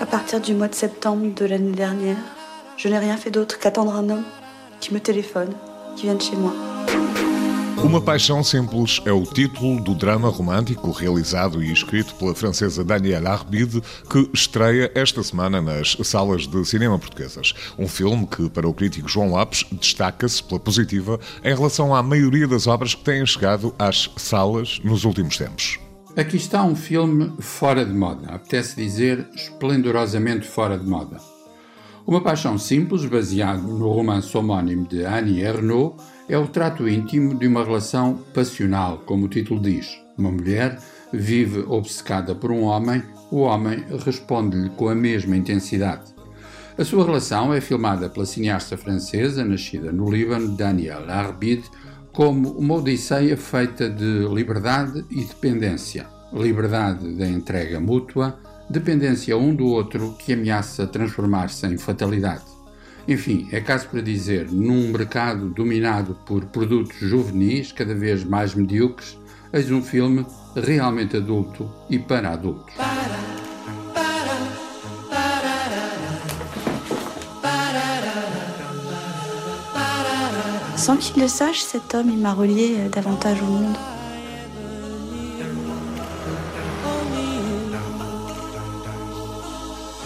À 0.00 0.06
partir 0.06 0.40
du 0.40 0.54
mois 0.54 0.68
de 0.68 0.74
septembre 0.74 1.34
de 1.34 1.44
l'année 1.46 1.72
dernière, 1.72 2.16
je 2.76 2.88
n'ai 2.88 2.98
rien 2.98 3.16
fait 3.16 3.30
d'autre 3.30 3.58
qu'attendre 3.58 3.94
un 3.94 4.10
homme 4.10 4.24
qui 4.80 4.92
me 4.92 5.00
téléphone, 5.00 5.52
qui 5.96 6.02
vienne 6.02 6.20
chez 6.20 6.36
moi. 6.36 6.52
Uma 7.84 8.00
Paixão 8.00 8.44
Simples 8.44 9.00
é 9.04 9.12
o 9.12 9.24
título 9.24 9.82
do 9.82 9.94
drama 9.94 10.28
romântico 10.28 10.90
realizado 10.92 11.62
e 11.62 11.72
escrito 11.72 12.14
pela 12.14 12.34
francesa 12.34 12.84
Danielle 12.84 13.26
Arbide, 13.26 13.82
que 14.08 14.30
estreia 14.32 14.90
esta 14.94 15.22
semana 15.22 15.60
nas 15.60 15.96
salas 16.04 16.46
de 16.46 16.64
cinema 16.64 16.98
portuguesas. 16.98 17.52
Um 17.76 17.88
filme 17.88 18.26
que, 18.26 18.48
para 18.48 18.68
o 18.68 18.72
crítico 18.72 19.08
João 19.08 19.30
Lopes, 19.30 19.66
destaca-se 19.72 20.42
pela 20.42 20.60
positiva 20.60 21.18
em 21.44 21.54
relação 21.54 21.94
à 21.94 22.02
maioria 22.02 22.46
das 22.46 22.66
obras 22.66 22.94
que 22.94 23.04
têm 23.04 23.26
chegado 23.26 23.74
às 23.78 24.08
salas 24.16 24.80
nos 24.84 25.04
últimos 25.04 25.36
tempos. 25.36 25.78
Aqui 26.16 26.36
está 26.36 26.62
um 26.62 26.76
filme 26.76 27.32
fora 27.40 27.84
de 27.84 27.92
moda, 27.92 28.28
apetece 28.28 28.76
dizer 28.76 29.26
esplendorosamente 29.34 30.46
fora 30.46 30.78
de 30.78 30.86
moda. 30.86 31.18
Uma 32.04 32.20
paixão 32.20 32.58
simples, 32.58 33.04
baseado 33.06 33.62
no 33.62 33.88
romance 33.88 34.36
homónimo 34.36 34.86
de 34.88 35.04
Annie 35.04 35.40
Ernaux, 35.40 36.02
é 36.28 36.36
o 36.36 36.48
trato 36.48 36.88
íntimo 36.88 37.38
de 37.38 37.46
uma 37.46 37.64
relação 37.64 38.18
passional, 38.34 39.02
como 39.06 39.26
o 39.26 39.28
título 39.28 39.60
diz. 39.60 40.00
Uma 40.18 40.32
mulher 40.32 40.80
vive 41.12 41.60
obcecada 41.60 42.34
por 42.34 42.50
um 42.50 42.64
homem, 42.64 43.02
o 43.30 43.42
homem 43.42 43.84
responde-lhe 44.04 44.70
com 44.70 44.88
a 44.88 44.94
mesma 44.96 45.36
intensidade. 45.36 46.12
A 46.76 46.84
sua 46.84 47.04
relação 47.04 47.54
é 47.54 47.60
filmada 47.60 48.08
pela 48.08 48.26
cineasta 48.26 48.76
francesa, 48.76 49.44
nascida 49.44 49.92
no 49.92 50.10
Líbano, 50.10 50.56
Danielle 50.56 51.10
Arbide, 51.10 51.64
como 52.12 52.50
uma 52.50 52.74
odisseia 52.74 53.36
feita 53.36 53.88
de 53.88 54.26
liberdade 54.26 55.04
e 55.08 55.22
dependência. 55.24 56.06
Liberdade 56.32 57.14
da 57.14 57.28
entrega 57.28 57.78
mútua, 57.78 58.38
dependência 58.72 59.36
um 59.36 59.54
do 59.54 59.66
outro 59.66 60.16
que 60.18 60.32
ameaça 60.32 60.86
transformar-se 60.86 61.66
em 61.66 61.76
fatalidade. 61.76 62.44
Enfim, 63.06 63.46
é 63.52 63.60
caso 63.60 63.86
para 63.88 64.00
dizer, 64.00 64.50
num 64.50 64.88
mercado 64.90 65.50
dominado 65.50 66.16
por 66.24 66.46
produtos 66.46 66.96
juvenis 66.98 67.70
cada 67.70 67.94
vez 67.94 68.24
mais 68.24 68.54
medíocres, 68.54 69.18
eis 69.52 69.70
um 69.70 69.82
filme 69.82 70.24
realmente 70.56 71.18
adulto 71.18 71.70
e 71.90 71.98
para 71.98 72.30
adultos. 72.30 72.74
Sans 80.76 80.96
qu'il 80.96 81.22
le 81.22 81.28
sache, 81.28 81.62
cet 81.62 81.94
homme, 81.94 82.10
il 82.10 82.18
m'a 82.18 82.32
relié 82.32 82.76
euh, 82.80 82.88
davantage 82.88 83.40
au 83.40 83.46
monde. 83.46 83.91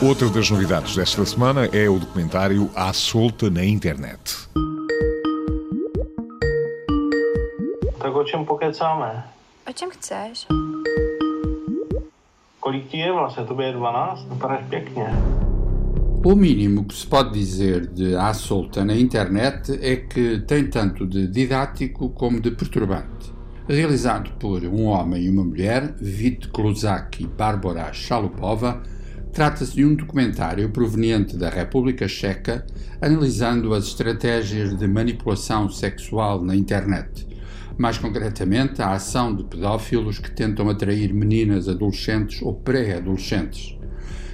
Outra 0.02 0.28
das 0.28 0.50
novidades 0.50 0.94
desta 0.94 1.24
semana 1.24 1.64
é 1.72 1.88
o 1.88 1.98
documentário 1.98 2.70
À 2.74 2.92
Solta 2.92 3.48
na 3.48 3.64
Internet. 3.64 4.46
Tak 7.98 8.16
o 8.16 8.24
čem 8.24 8.44
pokecáme? 8.44 9.24
O 9.66 9.72
čem 9.72 9.90
chceš? 9.90 10.46
Kolik 12.60 12.88
ti 12.88 12.98
je 12.98 13.12
vlastně? 13.12 13.44
Tobě 13.44 13.66
je 13.66 13.72
12? 13.72 14.26
Vypadáš 14.28 14.64
pěkně. 14.68 15.06
O 16.24 16.34
mínimo 16.34 16.84
que 16.84 16.94
se 16.94 17.06
pode 17.06 17.30
dizer 17.30 17.86
de 17.86 18.16
à 18.16 18.34
solta 18.34 18.84
na 18.84 18.94
internet 18.94 19.70
é 19.80 19.96
que 19.96 20.40
tem 20.40 20.70
tanto 20.70 21.06
de 21.06 21.26
didático 21.26 22.08
como 22.10 22.40
de 22.40 22.50
perturbante. 22.50 23.32
Realizado 23.68 24.30
por 24.38 24.62
um 24.64 24.84
homem 24.86 25.24
e 25.24 25.30
uma 25.30 25.44
mulher, 25.44 25.94
Vit 26.00 26.48
Kluzak 26.48 27.22
e 27.22 27.26
Bárbara 27.26 27.92
Chalupova, 27.92 28.82
trata-se 29.36 29.74
de 29.74 29.84
um 29.84 29.94
documentário 29.94 30.66
proveniente 30.70 31.36
da 31.36 31.50
República 31.50 32.08
Checa 32.08 32.64
analisando 33.02 33.74
as 33.74 33.84
estratégias 33.84 34.74
de 34.74 34.88
manipulação 34.88 35.68
sexual 35.68 36.42
na 36.42 36.56
internet. 36.56 37.28
Mais 37.76 37.98
concretamente, 37.98 38.80
a 38.80 38.92
ação 38.92 39.36
de 39.36 39.44
pedófilos 39.44 40.18
que 40.18 40.30
tentam 40.30 40.70
atrair 40.70 41.12
meninas 41.12 41.68
adolescentes 41.68 42.40
ou 42.40 42.54
pré-adolescentes. 42.54 43.76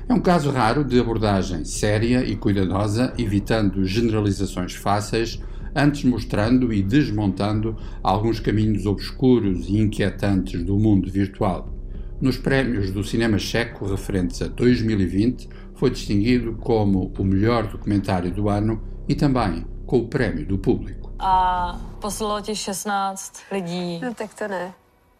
É 0.09 0.15
um 0.15 0.21
caso 0.21 0.53
raro 0.53 0.85
de 0.85 1.01
abordagem 1.01 1.65
séria 1.65 2.25
e 2.25 2.37
cuidadosa, 2.37 3.13
evitando 3.19 3.84
generalizações 3.84 4.73
fáceis, 4.73 5.43
antes 5.75 6.05
mostrando 6.05 6.73
e 6.73 6.81
desmontando 6.81 7.77
alguns 8.05 8.39
caminhos 8.39 8.87
obscuros 8.87 9.69
e 9.69 9.79
inquietantes 9.79 10.63
do 10.63 10.79
mundo 10.79 11.11
virtual. 11.11 11.81
Nos 12.22 12.37
prémios 12.38 12.93
do 12.93 13.03
cinema 13.03 13.37
checo 13.37 13.84
referentes 13.84 14.41
a 14.43 14.47
2020, 14.47 15.49
foi 15.75 15.91
distinguido 15.91 16.53
como 16.55 17.12
o 17.19 17.25
melhor 17.25 17.66
documentário 17.66 18.31
do 18.31 18.49
ano 18.49 18.81
e 19.09 19.15
também 19.16 19.66
com 19.87 19.99
o 19.99 20.06
prémio 20.09 20.47
do 20.47 20.56
público. 20.56 21.10
A 21.19 21.77
poslalo 22.00 22.41
ti 22.41 22.53
16 22.53 23.33
lidí. 23.50 23.99
No 24.00 24.15
tak 24.15 24.34
to 24.34 24.47
ne. 24.49 24.72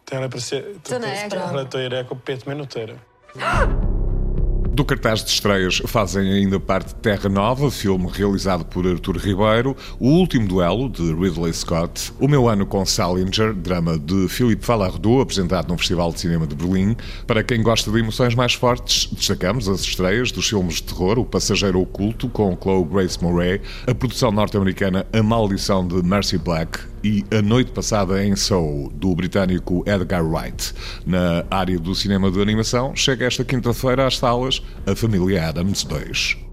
Tohle 0.05 0.29
prostě, 0.29 0.61
to, 0.81 0.89
To 0.93 0.99
ne, 0.99 1.15
jako- 1.15 1.35
tohle 1.35 1.65
to 1.65 1.77
jede 1.77 1.97
jako 1.97 2.15
pět 2.15 2.47
minut 2.47 2.75
jede. 2.75 2.95
Do 4.73 4.83
cartaz 4.83 5.23
de 5.23 5.29
estreias 5.29 5.83
fazem 5.85 6.33
ainda 6.33 6.59
parte 6.59 6.95
Terra 6.95 7.29
Nova, 7.29 7.69
filme 7.69 8.09
realizado 8.11 8.65
por 8.65 8.87
Artur 8.87 9.17
Ribeiro, 9.17 9.77
O 9.99 10.07
Último 10.07 10.47
Duelo, 10.47 10.89
de 10.89 11.13
Ridley 11.13 11.53
Scott, 11.53 12.11
O 12.19 12.27
Meu 12.27 12.49
Ano 12.49 12.65
com 12.65 12.83
Salinger, 12.83 13.53
drama 13.53 13.99
de 13.99 14.27
Philippe 14.27 14.65
Falardeau, 14.65 15.21
apresentado 15.21 15.69
no 15.69 15.77
Festival 15.77 16.11
de 16.11 16.21
Cinema 16.21 16.47
de 16.47 16.55
Berlim. 16.55 16.97
Para 17.27 17.43
quem 17.43 17.61
gosta 17.61 17.91
de 17.91 17.99
emoções 17.99 18.33
mais 18.33 18.55
fortes, 18.55 19.13
destacamos 19.13 19.69
as 19.69 19.81
estreias 19.81 20.31
dos 20.31 20.49
filmes 20.49 20.77
de 20.77 20.85
terror, 20.85 21.19
O 21.19 21.25
Passageiro 21.25 21.79
Oculto, 21.79 22.27
com 22.27 22.57
Chloe 22.59 22.83
Grace 22.83 23.23
Moretz, 23.23 23.63
a 23.85 23.93
produção 23.93 24.31
norte-americana 24.31 25.05
A 25.13 25.21
Maldição 25.21 25.87
de 25.87 26.01
Mercy 26.01 26.39
Black 26.39 26.92
e 27.03 27.23
A 27.35 27.41
Noite 27.41 27.71
Passada 27.71 28.23
em 28.23 28.35
Soul, 28.35 28.89
do 28.93 29.13
britânico 29.13 29.83
Edgar 29.85 30.25
Wright. 30.25 30.73
Na 31.05 31.45
área 31.51 31.77
do 31.77 31.93
cinema 31.93 32.31
de 32.31 32.41
animação, 32.41 32.95
chega 32.95 33.25
esta 33.25 33.43
quinta-feira 33.43 34.07
às 34.07 34.17
salas 34.17 34.61
A 34.87 34.95
Família 34.95 35.49
Adams 35.49 35.83
2. 35.83 36.52